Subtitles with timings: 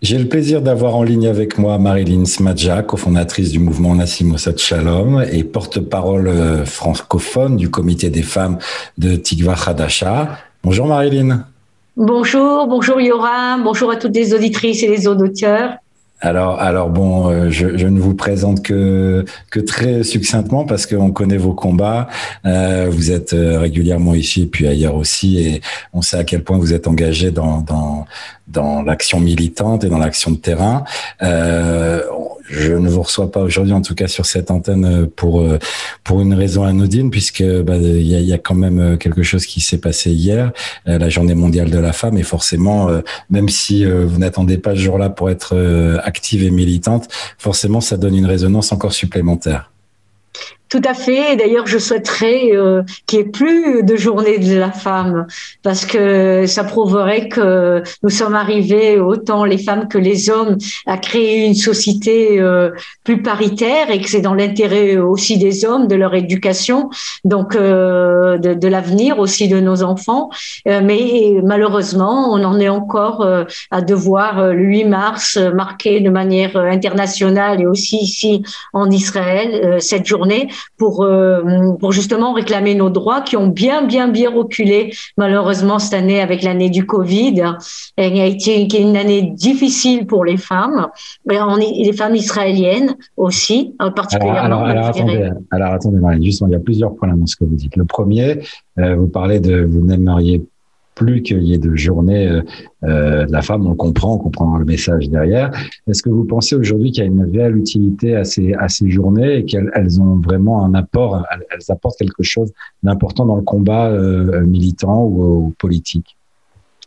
[0.00, 4.56] J'ai le plaisir d'avoir en ligne avec moi Marilyn Smadja, cofondatrice du mouvement Nassim Mossad
[4.56, 8.58] Shalom et porte-parole euh, francophone du comité des femmes
[8.96, 10.38] de Tikva Hadasha.
[10.62, 11.44] Bonjour Marilyn.
[11.96, 15.78] Bonjour, bonjour Yoram, bonjour à toutes les auditrices et les auditeurs.
[16.20, 21.36] Alors, alors bon, euh, je, ne vous présente que que très succinctement parce qu'on connaît
[21.36, 22.08] vos combats.
[22.44, 25.60] Euh, vous êtes euh, régulièrement ici puis ailleurs aussi, et
[25.92, 28.04] on sait à quel point vous êtes engagé dans dans
[28.48, 30.84] dans l'action militante et dans l'action de terrain.
[31.22, 32.02] Euh,
[32.48, 35.44] je ne vous reçois pas aujourd'hui, en tout cas sur cette antenne, pour
[36.04, 39.46] pour une raison anodine, puisque bah, il y, a, y, a, quand même quelque chose
[39.46, 40.52] qui s'est passé hier,
[40.86, 42.88] la Journée mondiale de la femme, et forcément,
[43.30, 45.56] même si vous n'attendez pas ce jour-là pour être
[46.02, 49.70] active et militante, forcément, ça donne une résonance encore supplémentaire.
[50.68, 51.36] Tout à fait.
[51.36, 55.26] D'ailleurs, je souhaiterais euh, qu'il n'y ait plus de journée de la femme
[55.62, 60.98] parce que ça prouverait que nous sommes arrivés, autant les femmes que les hommes, à
[60.98, 62.70] créer une société euh,
[63.02, 66.90] plus paritaire et que c'est dans l'intérêt aussi des hommes, de leur éducation,
[67.24, 70.28] donc euh, de, de l'avenir aussi de nos enfants.
[70.66, 73.26] mais malheureusement, on en est encore
[73.70, 80.06] à devoir le 8 mars marquer de manière internationale et aussi ici en Israël cette
[80.06, 85.78] journée pour, euh, pour justement réclamer nos droits qui ont bien, bien, bien reculé, malheureusement,
[85.78, 87.42] cette année avec l'année du Covid.
[87.96, 90.88] Elle a été une année difficile pour les femmes,
[91.26, 94.40] mais on est, les femmes israéliennes aussi, particulièrement.
[94.40, 97.44] Alors, alors, attendez, alors attendez, Marine, justement, il y a plusieurs points dans ce que
[97.44, 97.76] vous dites.
[97.76, 98.40] Le premier,
[98.78, 100.42] euh, vous parlez de vous n'aimeriez
[100.98, 102.42] plus qu'il y ait de journées euh,
[102.82, 105.52] euh, de la femme, on comprend, on comprend le message derrière.
[105.86, 109.44] Est-ce que vous pensez aujourd'hui qu'il y a une réelle utilité à ces, journées et
[109.44, 115.04] qu'elles ont vraiment un apport, elles, apportent quelque chose d'important dans le combat euh, militant
[115.04, 116.16] ou, politique?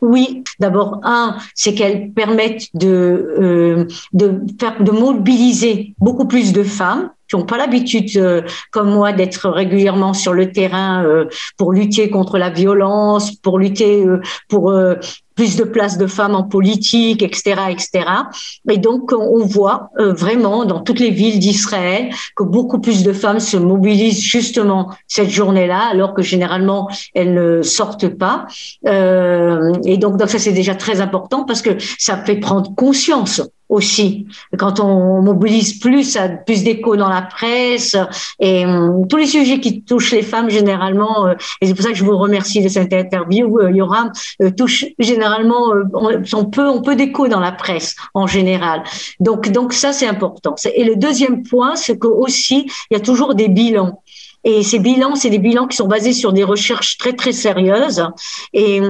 [0.00, 7.44] Oui, d'abord un, c'est qu'elles permettent de de mobiliser beaucoup plus de femmes qui n'ont
[7.44, 12.50] pas l'habitude, euh, comme moi, d'être régulièrement sur le terrain euh, pour lutter contre la
[12.50, 14.72] violence, pour lutter euh, pour
[15.34, 18.06] plus de place de femmes en politique, etc., etc.
[18.68, 23.38] Et donc, on voit vraiment dans toutes les villes d'Israël que beaucoup plus de femmes
[23.38, 28.46] se mobilisent justement cette journée-là, alors que généralement elles ne sortent pas.
[28.86, 33.40] Euh, et donc, donc ça c'est déjà très important parce que ça fait prendre conscience
[33.68, 34.26] aussi.
[34.58, 37.96] Quand on mobilise plus, ça a plus d'écho dans la presse
[38.40, 41.90] et hum, tous les sujets qui touchent les femmes généralement, euh, et c'est pour ça
[41.90, 44.12] que je vous remercie de cette interview, euh, Yoram,
[44.42, 45.84] euh, touchent généralement, euh,
[46.32, 48.82] on, peut, on peut d'écho dans la presse en général.
[49.20, 50.54] Donc, donc ça c'est important.
[50.74, 54.02] Et le deuxième point, c'est que aussi il y a toujours des bilans.
[54.48, 58.02] Et ces bilans, c'est des bilans qui sont basés sur des recherches très très sérieuses.
[58.54, 58.80] Et,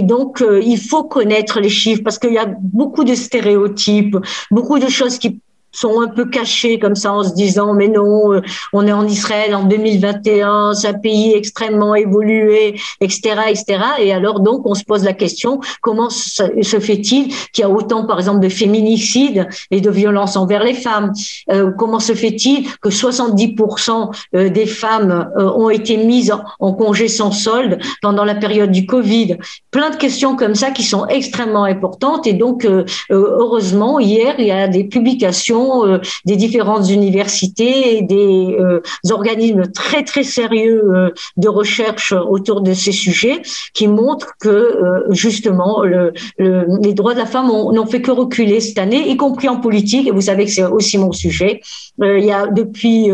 [0.00, 4.16] donc, euh, il faut connaître les chiffres parce qu'il y a beaucoup de stéréotypes,
[4.50, 5.38] beaucoup de choses qui
[5.72, 8.40] sont un peu cachés comme ça en se disant mais non, euh,
[8.72, 13.80] on est en Israël en 2021, c'est un pays extrêmement évolué, etc., etc.
[13.98, 18.06] Et alors donc on se pose la question comment se fait-il qu'il y a autant
[18.06, 21.12] par exemple de féminicides et de violences envers les femmes?
[21.50, 27.30] Euh, Comment se fait-il que 70% euh, des femmes ont été mises en congé sans
[27.30, 29.38] solde pendant la période du Covid?
[29.70, 32.68] Plein de questions comme ça qui sont extrêmement importantes et donc
[33.10, 38.80] heureusement hier il y a des publications euh, des différentes universités et des euh,
[39.10, 43.42] organismes très très sérieux euh, de recherche autour de ces sujets
[43.74, 44.78] qui montrent que
[45.10, 49.48] justement le, les droits de la femme n'ont fait que reculer cette année, y compris
[49.48, 50.06] en politique.
[50.06, 51.60] Et vous savez que c'est aussi mon sujet.
[52.00, 53.10] il y a depuis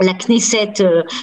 [0.00, 0.74] la Knesset,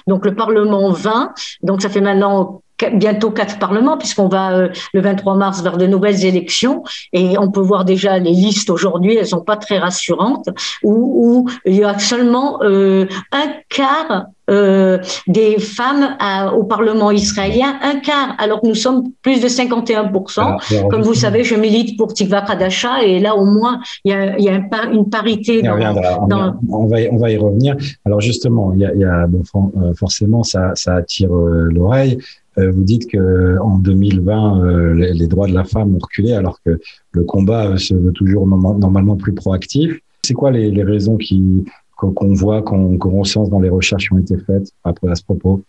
[0.08, 1.34] donc le Parlement 20,
[1.64, 2.62] donc ça fait maintenant
[2.94, 6.84] bientôt quatre parlements puisqu'on va euh, le 23 mars vers de nouvelles élections
[7.14, 10.50] et on peut voir déjà les listes aujourd'hui elles sont pas très rassurantes
[10.84, 17.12] où, où il y a seulement euh, un quart euh, des femmes à, au Parlement
[17.12, 20.88] israélien, un quart, alors que nous sommes plus de 51%.
[20.90, 24.38] Comme vous savez, je milite pour Tikva Kadasha et là au moins il y a,
[24.40, 24.54] il y a
[24.94, 25.62] une parité.
[25.62, 26.56] Dans, on, dans...
[26.70, 27.76] on, va, on va y revenir.
[28.06, 32.18] Alors justement, il y a, il y a bon, euh, forcément ça, ça attire l'oreille.
[32.60, 36.60] Euh, vous dites que en 2020, euh, les, droits de la femme ont reculé, alors
[36.66, 36.80] que
[37.12, 40.00] le combat se veut toujours normalement plus proactif.
[40.24, 41.66] C'est quoi les, les raisons qui
[41.96, 45.24] qu'on voit, qu'on qu ressent dans les recherches qui ont été faites après à ce
[45.24, 45.64] propos?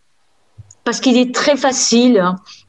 [0.85, 2.25] Parce qu'il est très facile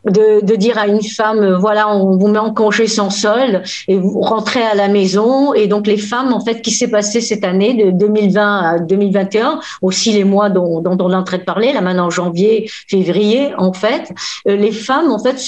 [0.05, 3.63] de, de, dire à une femme, euh, voilà, on vous met en congé sans solde
[3.87, 5.53] et vous rentrez à la maison.
[5.53, 9.59] Et donc les femmes, en fait, qui s'est passé cette année de 2020 à 2021,
[9.81, 13.53] aussi les mois dont, dont on est en train de parler, là maintenant janvier, février,
[13.57, 14.11] en fait,
[14.47, 15.45] euh, les femmes, en fait, se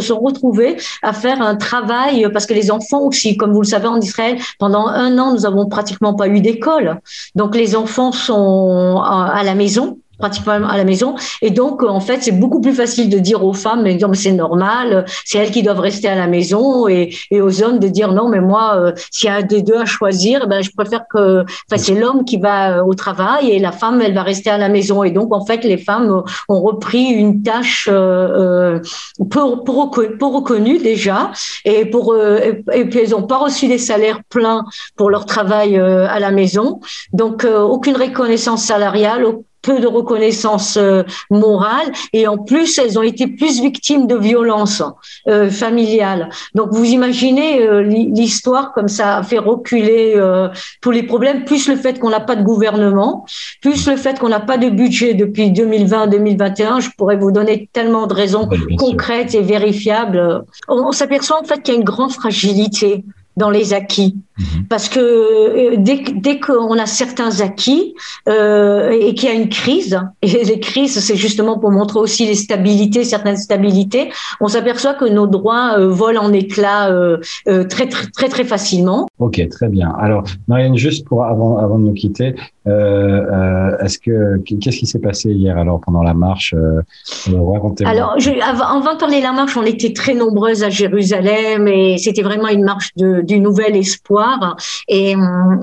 [0.00, 3.88] sont retrouvées à faire un travail parce que les enfants aussi, comme vous le savez
[3.88, 7.00] en Israël, pendant un an, nous avons pratiquement pas eu d'école.
[7.34, 11.14] Donc les enfants sont à la maison pratiquement à la maison.
[11.42, 15.04] Et donc, en fait, c'est beaucoup plus facile de dire aux femmes, mais c'est normal,
[15.24, 18.28] c'est elles qui doivent rester à la maison, et, et aux hommes de dire non,
[18.28, 21.76] mais moi, euh, s'il y a des deux à choisir, ben je préfère que, enfin,
[21.76, 24.68] c'est l'homme qui va euh, au travail et la femme, elle va rester à la
[24.68, 25.02] maison.
[25.02, 28.80] Et donc, en fait, les femmes ont repris une tâche euh,
[29.30, 31.32] pour reconnue déjà,
[31.64, 34.64] et pour et puis elles n'ont pas reçu des salaires pleins
[34.96, 36.80] pour leur travail à la maison.
[37.12, 39.24] Donc, aucune reconnaissance salariale
[39.64, 44.82] peu de reconnaissance euh, morale et en plus elles ont été plus victimes de violences
[45.28, 46.28] euh, familiales.
[46.54, 50.48] Donc vous imaginez euh, l'histoire comme ça a fait reculer euh,
[50.80, 53.24] tous les problèmes, plus le fait qu'on n'a pas de gouvernement,
[53.62, 56.80] plus le fait qu'on n'a pas de budget depuis 2020-2021.
[56.80, 60.44] Je pourrais vous donner tellement de raisons concrètes et vérifiables.
[60.68, 63.04] On, on s'aperçoit en fait qu'il y a une grande fragilité
[63.36, 64.16] dans les acquis.
[64.38, 64.66] Mhm.
[64.68, 67.94] Parce que euh, dès, dès qu'on a certains acquis
[68.28, 72.26] euh, et qu'il y a une crise, et les crises, c'est justement pour montrer aussi
[72.26, 74.10] les stabilités, certaines stabilités,
[74.40, 79.06] on s'aperçoit que nos droits euh, volent en éclats euh, très, très, très, très facilement.
[79.20, 79.94] Ok, très bien.
[80.00, 82.34] Alors, Marianne, juste pour avant, avant de nous quitter,
[82.66, 86.54] est-ce que qu'est-ce qui s'est passé hier alors pendant la marche
[87.84, 91.68] Alors, je, avant, avant de parler de la marche, on était très nombreuses à Jérusalem
[91.68, 94.23] et c'était vraiment une marche de du nouvel espoir.
[94.88, 95.14] Et,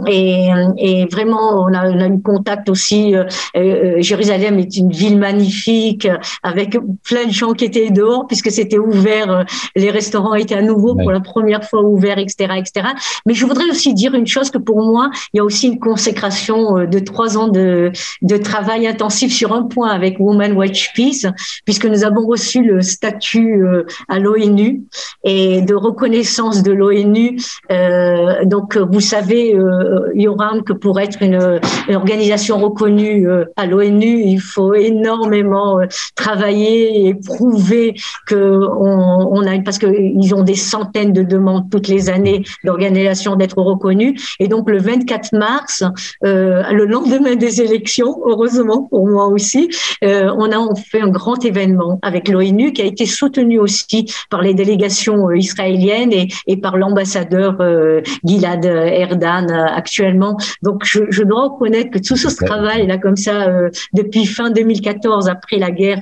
[0.07, 3.15] et, et vraiment, on a, on a eu contact aussi.
[3.15, 3.25] Euh,
[3.55, 6.07] euh, Jérusalem est une ville magnifique
[6.43, 9.45] avec plein de gens qui étaient dehors puisque c'était ouvert.
[9.75, 12.89] Les restaurants étaient à nouveau pour la première fois ouverts, etc., etc.
[13.25, 15.79] Mais je voudrais aussi dire une chose que pour moi, il y a aussi une
[15.79, 17.91] consécration euh, de trois ans de,
[18.21, 21.25] de travail intensif sur un point avec Women Watch Peace,
[21.65, 23.63] puisque nous avons reçu le statut
[24.07, 24.83] à l'ONU
[25.23, 27.37] et de reconnaissance de l'ONU
[27.71, 34.23] euh, donc, vous savez, euh, Yoram, que pour être une, organisation reconnue euh, à l'ONU,
[34.25, 37.95] il faut énormément euh, travailler et prouver
[38.27, 43.57] que on, a, parce qu'ils ont des centaines de demandes toutes les années d'organisation d'être
[43.57, 44.19] reconnue.
[44.41, 45.83] Et donc, le 24 mars,
[46.21, 49.69] le lendemain des élections, heureusement pour moi aussi,
[50.01, 54.53] on a fait un grand événement avec l'ONU qui a été soutenu aussi par les
[54.53, 58.01] délégations israéliennes et, et par l'ambassadeur euh,
[58.41, 60.37] Gilad Erdan euh, actuellement.
[60.63, 64.49] Donc je, je, dois reconnaître que tout ce travail là comme ça euh, depuis fin
[64.49, 66.01] 2014 après la guerre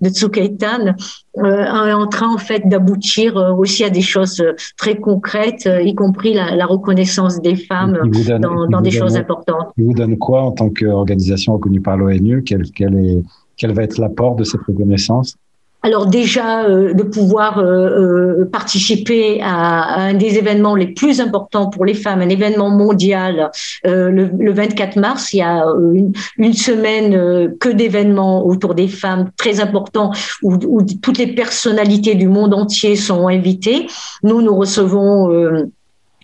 [0.00, 0.94] de Tsukaitan
[1.36, 4.42] est en train en fait d'aboutir aussi à des choses
[4.76, 7.98] très concrètes, y compris la, la reconnaissance des femmes
[8.40, 9.68] dans, dans des choses importantes.
[9.76, 12.42] Il vous donne quoi en tant qu'organisation reconnue par l'ONU?
[12.42, 13.22] Quel, quel, est,
[13.56, 15.36] quel va être l'apport de cette reconnaissance?
[15.88, 21.70] Alors déjà euh, de pouvoir euh, euh, participer à, un des événements les plus importants
[21.70, 23.50] pour les femmes, un événement mondial
[23.84, 25.32] le, le, 24 mars.
[25.32, 25.64] Il y a
[25.94, 30.12] une, une semaine que d'événements autour des femmes très importants
[30.42, 33.86] où, où, toutes les personnalités du monde entier sont invitées.
[34.22, 35.70] Nous, nous recevons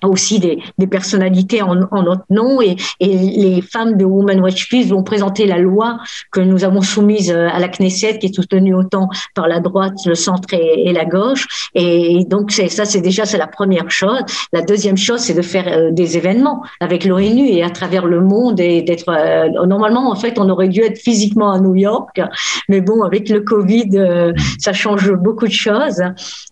[0.08, 5.46] aussi des, personnalités en, notre nom et, les femmes de Women Watch Peace vont présenter
[5.46, 5.98] la loi
[6.32, 9.94] que nous avons soumise euh, à la Knesset qui est soutenue autant par la droite,
[10.06, 14.20] le centre et, la gauche et donc ça c'est déjà c'est la première chose.
[14.52, 18.20] La deuxième chose c'est de faire euh, des événements avec l'ONU et à travers le
[18.20, 22.20] monde et d'être euh, normalement en fait on aurait dû être physiquement à New York
[22.68, 26.02] mais bon avec le Covid ça change beaucoup de choses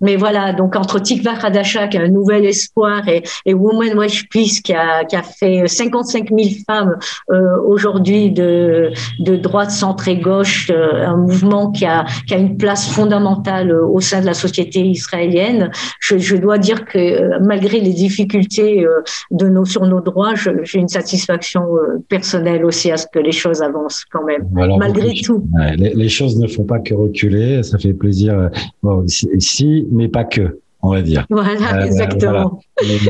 [0.01, 4.61] mais voilà donc entre Tikva Hadasha qui un nouvel espoir et, et Women Watch Peace
[4.63, 6.97] qui a, qui a fait 55 000 femmes
[7.31, 12.39] euh, aujourd'hui de, de droite, centre et gauche, euh, un mouvement qui a, qui a
[12.39, 15.71] une place fondamentale euh, au sein de la société israélienne.
[16.01, 20.35] Je, je dois dire que euh, malgré les difficultés euh, de nos, sur nos droits,
[20.35, 21.63] j'ai une satisfaction
[22.09, 25.45] personnelle aussi à ce que les choses avancent quand même, malgré tout.
[25.77, 28.51] les, les, choses ne font pas que reculer, ça fait plaisir
[28.83, 31.27] bon, ici, mais pas que on va dire.
[31.31, 32.61] Voilà, euh, exactement.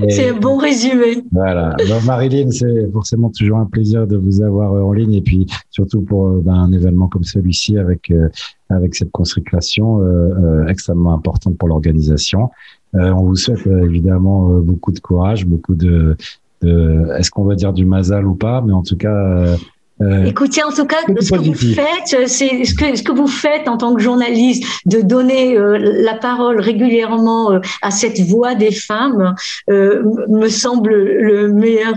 [0.09, 1.25] C'est un bon résumé.
[1.33, 1.75] Voilà.
[2.05, 6.03] Marilyn, c'est forcément toujours un plaisir de vous avoir euh, en ligne et puis surtout
[6.03, 8.13] pour euh, ben, un événement comme celui-ci avec
[8.69, 10.01] avec cette consécration
[10.67, 12.51] extrêmement importante pour l'organisation.
[12.95, 16.17] on vous souhaite évidemment beaucoup de courage, beaucoup de,
[16.63, 19.57] de est-ce qu'on va dire du mazal ou pas, mais en tout cas
[20.27, 23.69] Écoutez, en tout cas, ce que vous faites, c'est ce que, ce que vous faites
[23.69, 29.35] en tant que journaliste, de donner la parole régulièrement à cette voix des femmes,
[29.69, 31.95] me semble le meilleur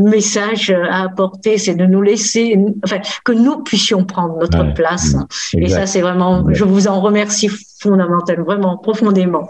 [0.00, 5.16] message à apporter, c'est de nous laisser, enfin, que nous puissions prendre notre place.
[5.54, 9.48] Et ça, c'est vraiment, je vous en remercie fondamentalement, vraiment profondément.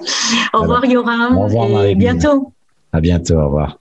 [0.52, 1.36] Au revoir, Yoram.
[1.36, 2.52] Au revoir, et bientôt.
[2.92, 3.34] À bientôt.
[3.34, 3.78] Au revoir.